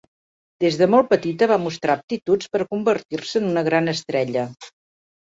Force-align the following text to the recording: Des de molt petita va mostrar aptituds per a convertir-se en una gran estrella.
Des 0.63 0.77
de 0.79 0.87
molt 0.93 1.11
petita 1.11 1.49
va 1.53 1.59
mostrar 1.67 1.97
aptituds 1.99 2.51
per 2.57 2.65
a 2.65 2.69
convertir-se 2.75 3.45
en 3.45 3.49
una 3.55 3.67
gran 3.73 3.97
estrella. 3.99 4.53